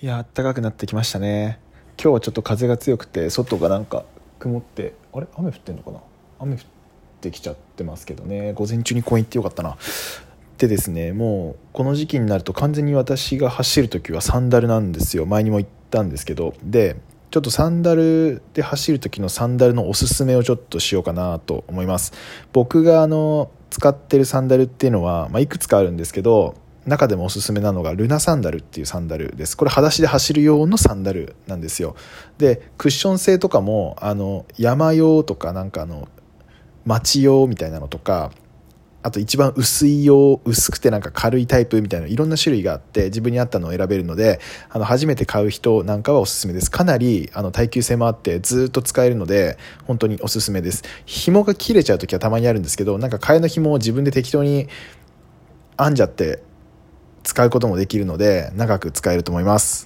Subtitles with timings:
[0.00, 1.58] いや暖かくなってきましたね。
[2.00, 4.04] 今日はちょっと風が強くて外がなんか
[4.38, 5.26] 曇ってあれ？
[5.36, 5.98] 雨降ってんのかな？
[6.38, 6.60] 雨降っ
[7.20, 8.52] てきちゃってますけどね。
[8.52, 9.76] 午前中に公園行ってよかったな。
[10.56, 15.26] でですねもうこの時期になると完全に私が走る時はサンダルなんですよ。
[15.26, 16.54] 前にも言ったんですけど。
[16.62, 16.94] で
[17.32, 22.12] ちょっとサンダルで走る時のサンダルのおすすめをちょっとしようかなと思います。
[22.52, 26.54] 僕があの使ってるサンダルっていうのは、まあ、いくつかあるんですけど
[26.88, 29.56] 中でもおすすめなのがルナサンダルっていうサンダルです。
[29.56, 31.94] これ裸足で走る用のサンダルなんですよ。
[32.38, 36.08] でクッション性とかもあの山用とかなんかあの
[36.84, 38.32] 街用みたいなのとか
[39.02, 46.70] あと一番薄い用薄くてなんか軽いタイプみたいないろんな種類があって自分に合ったのを選べるのであの初めて買う人なんかはおすすめです。
[46.70, 50.82] かなりあの耐久性もあってずっと使えるので本当におすすめです。
[51.06, 54.68] 紐が切れちゃう時はたまにあるんですけどなんか替えの紐を自分で適当に
[55.78, 56.42] 編んじゃって
[57.38, 59.76] 使うこともできるので長く使えると思います。